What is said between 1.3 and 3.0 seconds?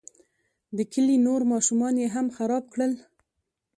ماشومان یې هم خراب کړل.